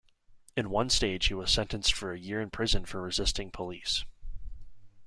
[0.57, 4.03] In one stage he was sentenced for a year in prison for resisting police.